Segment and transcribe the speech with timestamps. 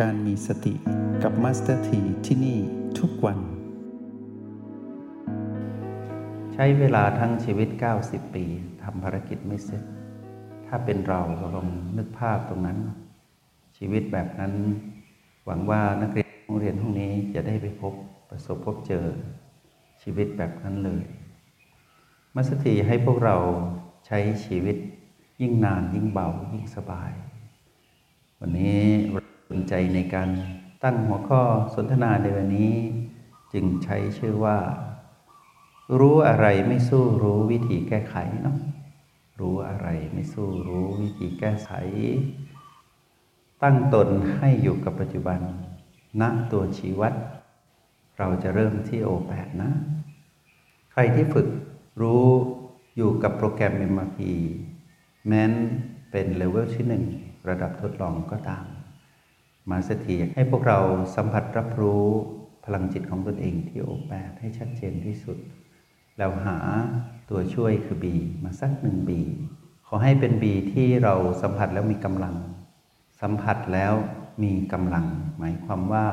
[0.00, 0.74] การมีสติ
[1.22, 2.58] กับมาสเตอร์ทีที่นี่
[2.98, 3.38] ทุกวัน
[6.52, 7.68] ใช้เวลาทั้งชีวิต
[8.02, 8.44] 90 ปี
[8.82, 9.82] ทำภารกิจไม่เสร็จ
[10.66, 12.78] ถ้าเป็นเราเราลองนึกภาพตรงนั้น
[13.76, 14.52] ชีวิตแบบนั้น
[15.46, 17.94] หวังว่านักเรียนโรงเรียนพวกนี้จะได้ไปพบ
[18.30, 19.06] ประสบพบเจอ
[20.02, 21.04] ชีวิตแบบนั้นเลย
[22.34, 23.36] มาสเตอร์ทีให้พวกเรา
[24.06, 24.76] ใช้ชีวิต
[25.40, 27.10] ยิ่งนานยิ่งเบายิ่งสบาย
[28.40, 30.30] วันนี้ สนใจในการ
[30.84, 31.42] ตั้งหัวข้อ
[31.74, 32.74] สนทนาในวันนี้
[33.52, 34.58] จึงใช้ชื่อว่า
[35.98, 38.58] รู้อะไรไม่สู้รู้วิธีแก้ไขเนาะ
[39.40, 41.70] รู้อะไรไม่สู้รู้วิธีแก้ไข
[43.62, 45.40] ตั้งตนให้อยู่กับปัจจุบัน
[46.20, 47.12] ณตัวชีวัด
[48.18, 49.70] เราจะเริ่มที่โอแปดนะ
[50.92, 51.48] ใครที่ฝึก
[52.02, 52.26] รู้
[52.96, 54.18] อยู่กับโปรแกรม MRP
[55.26, 55.52] แม้น
[56.10, 57.04] เป็นเลเวลที่หนึ่ง
[57.48, 58.64] ระดับทดลองก็ตาม
[59.70, 60.78] มาสถีให้พวกเรา
[61.16, 62.06] สัมผัสรับรู้
[62.64, 65.38] พลังจิตของตนเองที่โอแปดให้ชัดเจนที่สุด
[66.18, 66.58] แล้วหา
[67.30, 69.20] ตัวช่วยคือบีมาสักหนึ่งบี
[69.86, 72.36] ขอให้เป็นบีที่เราสัมผัสแล้วมีกำลัง
[73.20, 73.94] สัมผัสแล้ว
[74.42, 75.06] มีกำลัง
[75.38, 76.06] หมายความว่า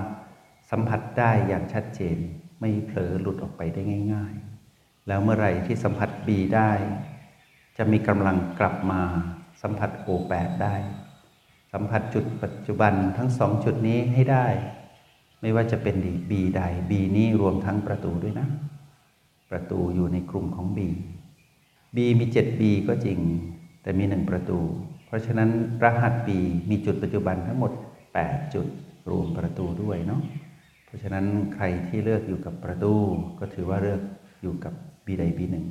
[0.72, 2.18] สัมผัสได้อย่างชัดเจน
[2.60, 3.82] ไม่เผลอหลุดออกไปได้
[4.14, 4.34] ง่าย
[4.70, 6.72] ๆ แล้วเมื่อไรที่สัมผัสบีได้
[7.78, 9.02] จะมีกำลังกลับมา
[9.62, 10.76] สัมผัสโอแปดได้
[11.80, 14.46] สัมผัสจุดปัจจุบันทั้งสองจุดนี้ให้ได้
[15.42, 15.96] ไม่ว่าจะเป็น
[16.32, 18.48] บีใดบีนี้รวมทั้งประตูด้วยนะ
[19.52, 20.88] ประตูอยู่ในกลุ่มของบี
[21.96, 23.20] บีมีเจ็ดบีก็จริง
[23.82, 24.60] แต่มีหนึ่งประตู
[25.08, 25.50] เพราะฉะนั้น
[25.84, 27.72] รหัสบีมีจุดปัจจุบันทั้งหมด
[28.14, 28.68] 8 จุด
[29.10, 30.22] รวมประตูด้วยเนาะ
[30.86, 31.26] เพราะฉะนั้น
[31.56, 32.94] ใครที่เลือกอยู่กับประตู
[33.40, 34.02] ก็ถือว่าเลือก
[34.42, 34.74] อยู่กับ
[35.06, 35.66] บีใดบีหนึ่ง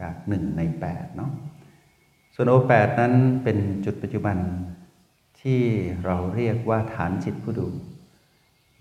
[0.00, 1.30] จากหนึ่งใน8เนาะ
[2.34, 3.12] ส่วนโอแปดนั้น
[3.44, 4.38] เป็นจุดปัจจุบัน
[5.44, 5.64] ที่
[6.04, 7.68] เราเรียกว่าฐานจิตผู้ดู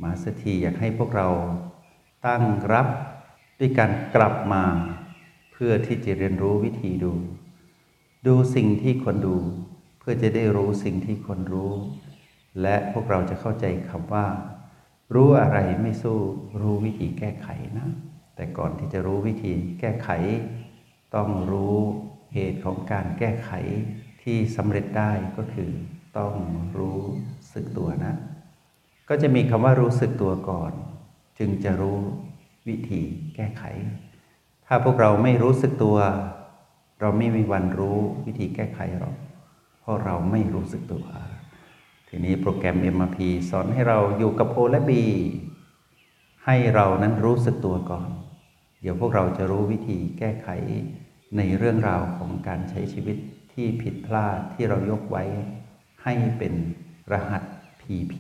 [0.03, 1.29] มาสถีอยากให้พวกเรา
[2.28, 2.44] ตั้ง
[2.74, 2.88] รับ
[3.59, 4.63] ด้วยการกลับมา
[5.51, 7.13] เพื่อที่จะเรียนรู้วิธีดู
[8.28, 9.35] ดูสิ่งที่ควรดู
[10.00, 11.74] เพื่อจะได้รู้สิ่งที่ควรรู้
[12.62, 14.28] และพวกเราจะเข้าใจคำว่า
[15.16, 16.19] รู้อะไรไม่สู้
[16.62, 17.47] รู้วิธีแก้ไข
[17.78, 17.90] นะ
[18.35, 20.09] แต่ก่อนที่จะรู้วิธีแก้ไข
[21.16, 21.78] ต้องรู้
[22.34, 23.51] เหตุของการแก้ไข
[24.24, 25.72] ที่สำเร็จได้ก็คือ
[26.18, 26.34] ต้อง
[26.79, 27.01] รู้
[27.53, 28.13] สึกตัวนะ
[29.09, 30.72] ก็จะมีคำว่ารู้สึกตัวก่อน
[31.40, 32.00] จึงจะรู้
[32.68, 33.01] วิธี
[33.35, 33.63] แก้ไข
[34.66, 35.97] ถ้าพวกเราไม่รู้สึกตัว
[37.01, 39.16] เราไม่มีวันรู้วิธีแก้ไขหรอก
[39.81, 41.06] เพราะเราไม่รู้สึกตัว
[42.07, 43.18] ทีนี้โปรแกรม MRP
[43.50, 44.91] สอนให้เราอยู่กับ O และ B
[46.45, 48.09] ให้เรานั้นรู้สึกตัวก่อน
[48.81, 50.50] เดี๋ยวพวกเราจะรู้วิธีแก้ไข
[51.38, 53.18] ในเรื่องราวของการใช้ชีวิต
[53.53, 55.24] ที่ผิดพลาดที่เรายกไว้
[56.03, 56.53] ให้เป็น
[57.12, 57.44] รหัส
[57.81, 58.16] PP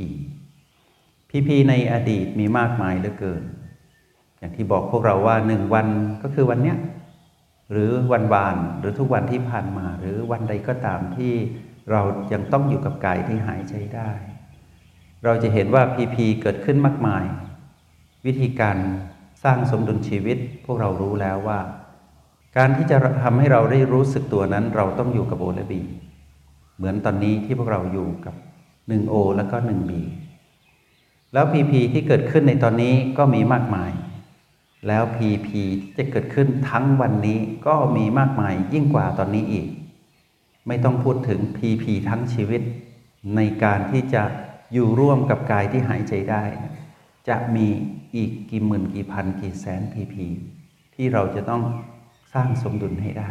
[1.29, 3.43] PP ในอดีตมีมากมายเหลือเกิน
[4.37, 5.87] อย่างที่บอกพวกเราว่าหนึ่งวัน
[6.23, 6.77] ก็คือวันเนี้ย
[7.71, 11.33] หรือวันวานหรือทุกวันที่ผ่านมา หรือวันใดก็ตามที่
[11.91, 12.01] เรา
[12.33, 14.11] ยังต้องอยู่กับกายที่หายใจได้
[15.23, 17.25] เราจะเห็นว่า PP เกิดขึ้นมากมาย
[18.25, 18.77] วิธีการ
[19.43, 21.59] สร้างสมดุลชีวิต พวกเรารู้แล้วว่า
[22.57, 25.81] การที่จะทำให้เราได้รู้สึกตัวนั้น เราต้องอยู่กับโอและบี
[26.75, 28.35] เหมือนตอนนี้ที่พวกเราอยู่กับ
[28.73, 29.91] 1 O แล้วก็ 1 B
[31.33, 33.91] แล้วพีพีที่เกิดขึ้นในตอนนี้ก็มีมากมาย
[34.87, 39.67] แล้วพีพีที่จะเกิดขึ้นทั้งวันนี้ก็มีมากมายยิ่งกว่าตอนนี้อีก
[40.67, 42.61] ไม่ต้องพูดถึงพีพีทั้งชีวิต
[43.35, 44.23] ในการที่จะ
[44.73, 46.43] อยู่ร่วมกับกายที่หายใจได้
[47.29, 47.67] จะมี
[48.15, 50.25] อีกกี่หมื่นกี่พันกี่แสนพีพี
[50.95, 51.63] ที่เราจะต้อง
[52.33, 53.29] สร้างสมดุลให้ได้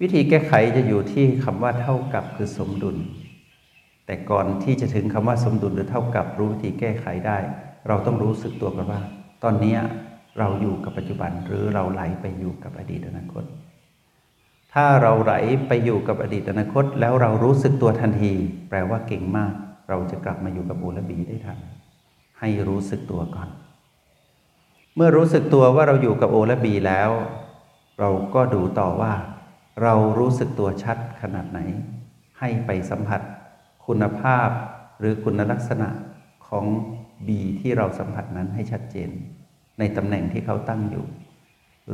[0.00, 2.96] วิธีแก้ไขจะอยู่ที่คำว่าเท่ากับคือสมดุล
[4.06, 7.38] แต่ก่อนที่จะถึงคำว่าสมดุลหรือเท่ากับรู้วิธีแก้ไขได้
[7.88, 9.00] เราต้องรู้สึกตัวกันว่า
[9.42, 9.76] ตอนนี้
[10.38, 13.44] เราอยู่กับปัจจุบันหรือเราไหลไปอยู่กับอดีตอนาคต
[14.74, 15.34] ถ้าเราไหล
[15.68, 18.32] ไปอยู่กับอดีตอนาคต แล้วเรารู้สึกตัวทันที
[18.68, 19.52] แปลว่าเก่งมาก
[19.88, 21.58] เราจะกลับมาอยู่กับบูและบีได้ทัน
[22.40, 23.48] ให้รู้สึกตัวก่อน
[24.96, 27.10] เมื่อรู้สึกตัวว่าเราอยู่กับโอและบีแล้ว
[28.00, 29.12] เราก็ดูต่อว่า
[29.82, 31.60] เรารู้สึกตัวชัดขนาดไหน
[32.38, 33.20] ให้ไปสัมผัส
[33.86, 34.48] คุณภาพ
[34.98, 35.88] หรือคุณลักษณะ
[36.48, 36.66] ของ
[37.26, 37.28] B
[37.60, 39.10] ที่เราสัมผัสนั้นให้ชัดเจน
[39.78, 41.04] ในตำแหน่งที่เขาตั้งอยู่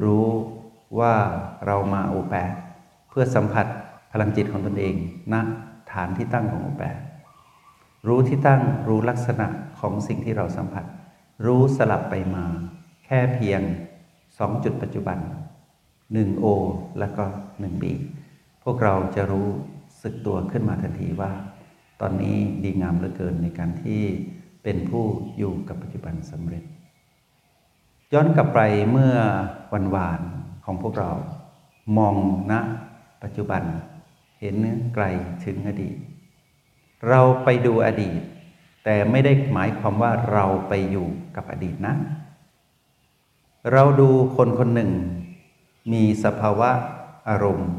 [0.03, 0.29] รู้
[0.99, 1.15] ว่า
[1.67, 2.53] เรามาโอแปด
[3.09, 3.67] เพื่อสัมผัส
[4.13, 4.95] พลังจิตของตนเอง
[5.33, 5.41] ณนะ
[5.93, 6.99] ฐานที่ตั้งของโอแปด
[8.07, 9.47] รู้ที่ตั้งรู้ลักษณะ
[9.81, 10.85] ของสิ่งที่เราสัมผัส
[11.47, 12.45] รู้สลับไปมา
[13.05, 13.61] แค่เพียง
[14.39, 15.19] สองจุดปัจจุบัน
[16.17, 16.47] 1O
[16.99, 17.25] แล้วก็
[17.63, 17.85] 1B
[18.65, 19.49] พวกเราจะรู้
[20.03, 21.33] สึกตัวขึ้นมาทันทีว่า
[22.01, 24.03] ตอนนี้ดีงามเหลือเกินในการที่
[24.63, 25.05] เป็นผู้
[25.39, 26.65] อยู่กับปัจจุบันสำเร็จ
[28.13, 28.61] ย้อนกลับไป
[28.91, 29.15] เมื่อ
[29.73, 30.21] วันวาน
[30.65, 31.11] ของพวกเรา
[31.99, 32.15] มอง
[32.51, 32.53] ณ
[33.23, 33.63] ปัจจุบัน
[34.41, 34.57] เห็น
[34.95, 35.05] ไกล
[35.45, 35.97] ถึงอดีต
[37.09, 38.21] เราไปดูอดีต
[38.85, 41.07] แต่ไม่ได้หมายความว่าเราไปอยู่
[41.37, 41.95] กับอดีตนะ
[43.73, 44.91] เราดูคนคนหนึ่ง
[45.93, 46.71] มีสภาวะ
[47.29, 47.71] อารมณ์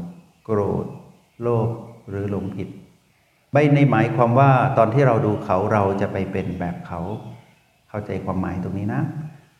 [0.44, 0.86] โกรธ
[1.42, 1.68] โลภ
[2.08, 2.68] หรือหลงผิด
[3.52, 7.00] ไม่ในหมายความว่าตอนที่เราดูเขาเราจะไปเป็นแบบเขา
[7.88, 9.02] เข้าใจความหมายตรงนี้นะ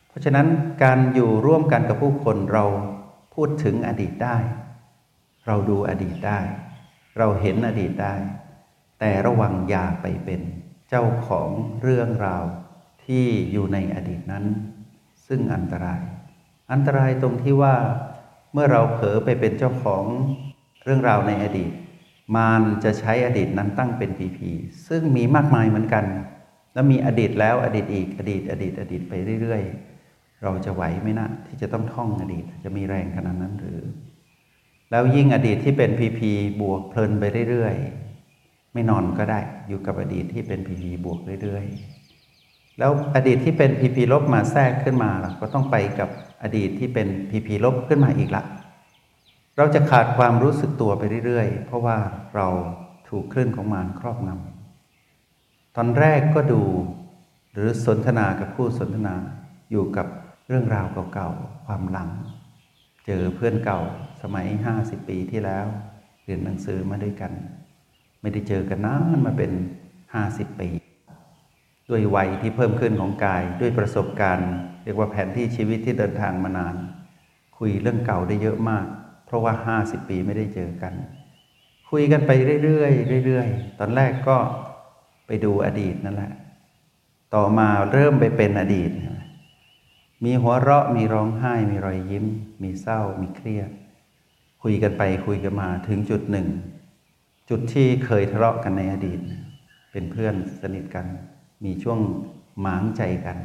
[0.09, 0.47] เพราะฉะนั้น
[0.83, 2.65] การอยู่ร่วมกันกับผู้คนเรา
[3.35, 4.37] พูดถึงอดีตได้
[5.47, 6.39] เราดูอดีตได้
[7.17, 8.13] เราเห็นอดีตได้
[8.99, 10.41] แต่ระวังอย่าไปเป็น
[10.89, 11.49] เจ้าของ
[11.81, 12.43] เรื่องราว
[13.05, 14.45] ที่อยู่ในอดีตนั้น
[15.27, 16.01] ซึ่งอันตราย
[16.71, 17.75] อันตรายตรงที่ว่า
[18.57, 20.03] เมื่อเราเผลอไปเป็นเจ้าของ
[20.83, 21.71] เรื่องราวในอดีต
[22.35, 24.49] มารจะใช้อดีตนั้นตั้งเป็นพีพี
[24.87, 26.05] ซึ่งมีมากมายเหมือนกัน
[26.73, 29.61] แล้วมีอดีตแล้วอดีตอีกอดีต อดีต อดีตไปเรื่อย
[30.03, 33.81] ๆ เราจะไหวไหมนะที่จะต้องท่องอดีตจะมีแรงขนาดนั้นหรือ
[34.91, 42.04] แล้วยิ่งอดีตที่เป็น PP บวกเพลินไปเรื่อยๆไม่นอนก็ได้อยู่กับอดีตที่เป็น PP บวกเรื่อย ๆ
[42.79, 46.09] แล้วอดีตที่เป็น PP ลบมาแทรกขึ้นมาก็ต้องไปกับ
[46.43, 48.43] อดีตที่เป็น PP ลบขึ้นมาอีกละ
[49.57, 51.97] เราจะขาดความรู้สึกตัวไปเรื่อยๆ เพราะว่า
[52.35, 52.47] เรา
[53.09, 56.61] ถูกคลื่นของมารครอบงำตอนแรกก็ดู
[57.53, 59.15] หรือสนทนากับผู้สนทนา
[59.71, 60.07] อยู่กับ
[60.47, 62.09] เรื่องราวเก่าๆ ความหลัง
[63.05, 63.79] เจอเพื่อนเก่า
[64.21, 65.65] สมัยห้าสิบปีที่แล้ว
[66.23, 67.31] เรียนหนังสือมาด้วยกัน
[68.21, 69.51] ไม่ได้เจอกันนานมาเป็น
[70.13, 70.69] ห้าสิบปี
[71.89, 74.51] ด้วยวัยที่เพิ่มขึ้นของกายด้วยประสบการณ์
[74.83, 76.75] เรียกว่าแผนที่ชีวิตที่เดินทางมานาน
[77.57, 78.85] คุยเรื่องเก่าได้เยอะมาก
[79.25, 80.93] เพราะว่าห้าสิบปีไม่ได้เจอกัน
[81.89, 82.31] คุยกันไป
[82.63, 82.87] เรื่อ
[83.19, 84.37] ยๆเรื่อยๆตอนแรกก็
[85.27, 86.33] ไปดูอดีตนั่นแหละ
[87.35, 88.91] ต่อมาเริ่มไปเป็นอดีต
[90.25, 92.25] มีหัวเราะมีร้องไห้ มีรอยยิ้ม
[92.63, 93.69] มีเศร้า มีเครียด
[94.63, 96.47] คุยกันไปคุยกันมาถึงจุดหนึ่ง
[97.49, 99.19] จุดที่เคยทะเลาะกันในอดีต
[99.91, 101.05] เป็นเพื่อนสนิทกัน
[101.63, 101.99] มีช่วง
[102.61, 103.37] หมางใจกัน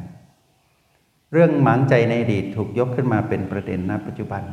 [1.31, 4.43] เรื่องหมางใจในอดีตถูกยกขึ้นมาเป็นประเด็นณปัจจุบัน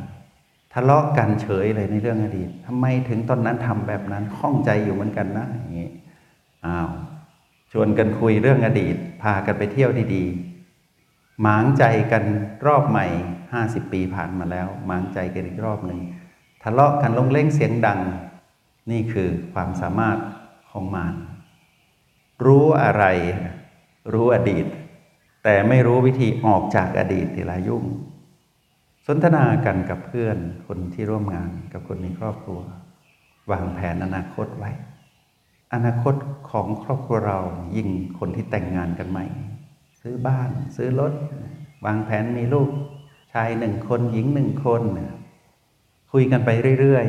[0.73, 5.89] ทะเลาะกันเฉยเลยในเรื่องอดีตทำไมถึงตอนนั้นทำแบบนั้นข้องใจอยู่เหมือนกันนะอย่างนี้
[6.65, 6.89] อ้าว
[7.71, 12.23] ชวนกันคุยเรื่องอดีต พากันไปเที่ยวดีๆหมางใจกัน
[12.65, 13.05] รอบใหม่
[13.53, 15.99] ห้าสิบปีผ่านมาแล้วหมางใจกันอีกรอบหนึ่ง
[16.63, 17.99] ทะเลาะกันลงเล่งเสียงดัง
[18.91, 20.17] นี่คือความสามารถ
[20.69, 21.15] ของมาร
[22.45, 23.03] รู้อะไร
[24.13, 24.65] รู้อดีต
[25.43, 27.85] แต่ไม่รู้วิธีออกจากอดีตทีละยุ่ง
[29.07, 30.37] สนทนากันกับเพื่อน
[30.67, 32.59] คนที่ร่วมงานกับคนในครอบครัว
[33.51, 34.71] วางแผนอนาคตไว้
[35.73, 36.15] อนาคต
[36.51, 37.39] ของครอบครัวเรา
[37.75, 37.89] ยิ่ง
[38.19, 39.25] คนที่แต่งงานกันใหม่
[40.01, 41.13] ซื้อบ้าน ซื้อรถ
[41.85, 42.69] วางแผนมีลูก
[43.33, 44.81] ชายหนึ่งคนหญิงหนึ่งคน
[46.11, 46.49] คุยกันไป
[46.79, 47.05] เรื่อย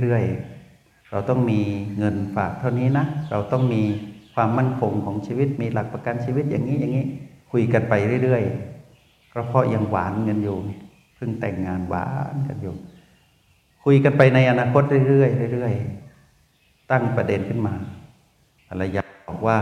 [0.00, 1.60] ๆเรื่อยๆเราต้องมี
[1.98, 3.82] เงินฝากเท่านี้นะ เราต้องมี
[4.34, 7.06] ความมั่นคงของชีวิตมีหลักประกันชีวิตอย่างนี้อย่างนี้
[7.52, 10.56] คุยกันไปเรื่อยๆเพราะยังหวานกันอยู่
[11.16, 12.74] เพิ่งแต่งงานหวานกันอยู่
[13.84, 17.74] คุยกันไปในอนาคตเรื่อยๆเรื่อยๆตั้งประเด็นขึ้นมา
[18.68, 19.58] ภรรยาบอกว่า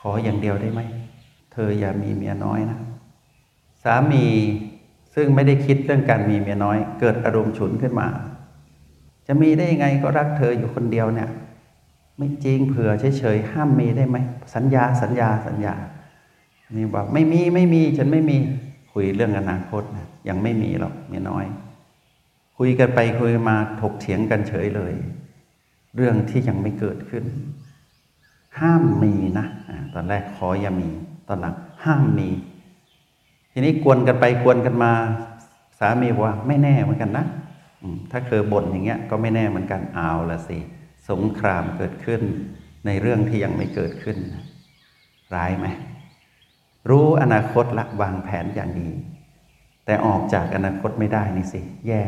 [0.00, 0.80] ขออย่างเดียวได้ไหม
[1.52, 2.78] เธออย่ามีเมียน้อยนะ
[3.82, 4.24] สามี
[5.14, 8.08] ซึ่งไม่ได้คิดเรื่องการมีเมียน้อย เกิดอารมณ์ฉุนขึ้นมา
[9.26, 11.28] จะมีได้ยังไงก็รักเธออยู่คนเดียวเนี่ย
[12.18, 14.16] ไม่จริงเผื่อเฉยๆห้ามมีได้ไหม
[14.54, 15.74] สัญญาสัญญาสัญญา
[16.72, 18.36] นี่บอกไม่มีไม่มีฉันไม่มี
[18.92, 21.46] คุยเรื่องอนาคตนะยังไม่มีหรอกมีน้อย
[22.58, 24.94] คุยกันไปคุยมาถกเถียงกันเฉยเลย
[25.96, 27.24] เรื่องที่ยังไม่เกิดขึ้น
[28.60, 29.46] ห้ามมีนะ
[29.94, 30.90] ตอนแรกขออย่ามี
[31.28, 32.28] ตอนหลังห้ามมี
[33.52, 34.92] ทีนี้กวนกันไปกวนกันมา
[35.78, 37.24] สามีว่าไม่แน่เหมือนกันนะ
[38.10, 40.58] ถ้าเคยบ่นอย่างเงี้ย ก็ไม่แน่เหมือนกันเอาละสิ
[41.10, 42.22] สงครามเกิดขึ้น
[42.86, 44.18] ในเรื่องที่ยังไม่เกิดขึ้น
[45.34, 45.66] ร้ายไหม
[46.90, 48.90] รู้อนาคตละวางแผนอย่างดี
[49.84, 52.02] แต่ออกจากอนาคตไม่ได้นี่สิ แย่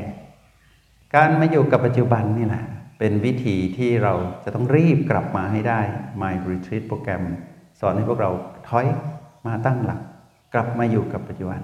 [1.15, 2.65] การมาอยู่กับปัจจุบันนี่แหละ
[2.99, 4.15] เป็นวิธีที่เรา
[4.45, 5.81] จะต้องรีบกลับมาให้ได้
[6.21, 7.23] My Retreat โปรแกรม
[7.81, 8.31] สอนให้พวกเรา
[8.69, 8.87] ถอย
[9.47, 10.01] มาตั้งหลัก
[10.55, 11.61] กลับมาอยู่กับปัจจุบัน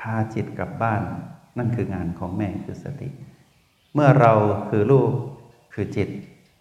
[0.00, 1.02] พาจิตกลับบ้าน
[1.58, 3.08] นั่นคืองานของแม่คือสติ
[3.94, 4.32] เมื่อเรา
[4.70, 5.10] คือลูก
[5.74, 6.08] คือจิต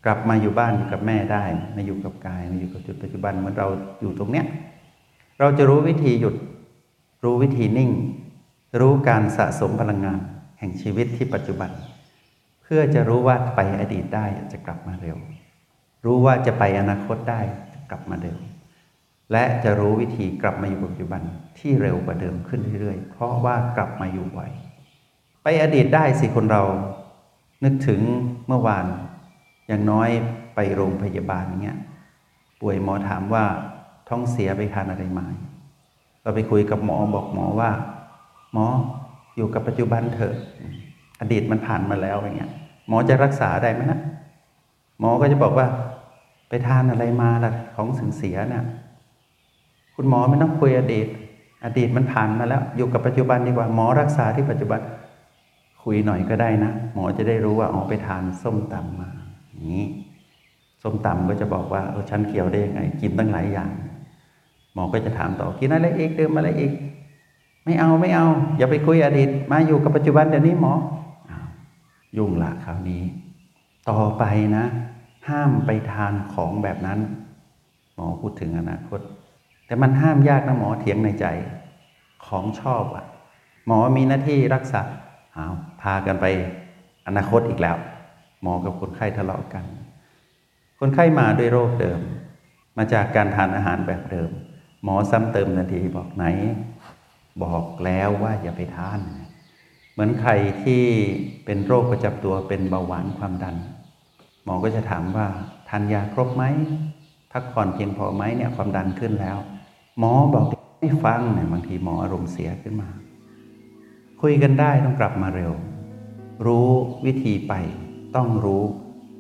[0.05, 1.45] กลับมาอยู่บ้านอยู่กับแม่ได้
[1.75, 3.67] มาอยู่กับกายมาอยู่กับจุดปัจจุบันเหมือนเรา
[4.01, 4.45] อยู่ตรงเนี้ย
[5.39, 6.36] เราจะรู้วิธีหยุด
[7.24, 7.91] รู้วิธีนิ่ง
[8.79, 10.19] รู้การสะสมพลังงาน
[10.60, 11.72] แห่งชีวิตที่ปัจจุบัน
[12.63, 15.17] เพื่อจะรู้ว่าไปอดีตได้จะกลับมาเร็ว
[16.05, 17.41] รู้ว่าจะไปอนาคตได้
[17.74, 18.39] จะกลับมาเดิม
[19.31, 21.22] และจะรู้วิธีกลับมาอยู่ปัจจุบัน
[21.60, 24.51] ที่เร็วกว่าเดิมขึ้นเรื่อยๆ เพราะว่ากลับมาอยู่บ่อย
[25.43, 26.63] ไปอดีตได้สิคนเรา
[27.63, 28.01] นึกถึง
[28.48, 28.86] เมื่อวาน
[29.67, 30.10] อย่างน้อย
[30.55, 31.77] ไปโรงพยาบาลเงี้ย
[32.62, 33.46] ป่วยหมอถามว่า
[34.10, 35.25] ท้องเสียไปทานอะไรมา
[36.24, 37.70] เราไปคุยกับหมอบอกหมอว่า
[38.53, 38.65] หมอ
[39.36, 40.36] อยู่กับปัจจุบันเถอะ
[41.20, 42.51] อดีตมันผ่านมาแล้วอย่างเงี้ย
[42.88, 44.00] หมอจะรักษาได้ไหมนะ
[45.00, 45.67] หมอก็จะบอกว่า
[46.50, 48.63] ไปทานอะไรมาล่ะของสึงเสียเนี่ย
[49.96, 51.08] คุณหมอไม่ต้องคุยอดีต
[51.65, 54.82] อดีตมันผ่านมาแล้ว อยู่กับปัจจุบันดีกว่าหมอรักษาที่ปัจจุบัน
[55.84, 59.10] คุยหน่อยก็ได้นะ หมอจะได้รู้ว่าอ๋อไปทานส้มตำมา
[59.62, 59.81] นี้
[60.81, 63.72] ส้มตำก็จะบอกว่าเออฉันเกี่ยวได้ยังไง กินตั้งหลายอย่าง
[64.74, 66.74] หมอก็จะถามต่อกินอะไรอีกดื่มอะไรอีก
[67.63, 70.74] ไม่เอาไม่เอา อย่าไปคุยอดีต มาอยู่กับปัจจุบันเดี๋ยวนี้หมอ
[71.29, 71.31] อ
[72.17, 73.01] ยุ่งละคราวนี้
[73.89, 74.24] ต่อไป
[74.57, 74.65] นะ
[75.29, 77.00] ห้ามไปทานของแบบนั้น
[77.95, 79.00] หมอพูดถึงอนาคต
[79.65, 81.25] แต่มันห้ามยากนะหมอเถียงในใจ
[82.25, 83.05] ของชอบอะ
[83.67, 84.81] หมอมีหน้าที่รักษา
[85.36, 86.25] อ้าวพากันไป
[87.07, 87.77] อนาคตอีกแล้ว
[88.43, 89.65] หมอกับคนไข้ทะเลาะกัน
[90.79, 92.00] คนไข้มาด้วยโรคเดิม
[92.77, 94.29] มาจากการทานอาหารแบบเดิม
[94.83, 96.25] หมอซ้ำเติมทันทีบอกไหน
[97.43, 99.00] บอกแล้วว่าอย่าไปทาน
[99.91, 100.31] เหมือนใคร
[100.63, 100.83] ที่
[101.45, 103.55] เป็นโรคประจำตัวเป็นเบาหวานความดัน
[104.43, 105.27] หมอก็จะถามว่า
[105.69, 106.43] ทานยาครบไหม
[107.31, 109.38] พักผ่อนเพียงพอไหมเนี่ยความดันขึ้นแล้ว
[110.00, 110.45] หมอบอก
[110.79, 112.89] ไม่ฟังเนี่ยบางทีหมออารมณ์เสียขึ้นมา
[114.21, 115.53] คุยกันได้ต้องกลับมาเร็ว
[116.45, 116.69] รู้
[117.05, 117.53] วิธีไป
[118.15, 118.63] ต้องรู้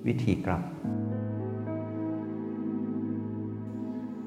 [0.07, 0.63] วิธีกลับ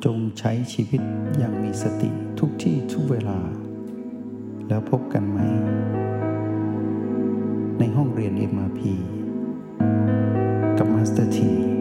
[0.05, 1.03] จงใช้ชีวิต
[1.39, 3.39] อย่างมีสติทุกที่ทุกเวลา
[4.69, 5.39] แล้วพบกันใหม่
[7.79, 8.81] ในห้องเรียน MRP
[10.79, 11.76] กับมาสเตอร์ที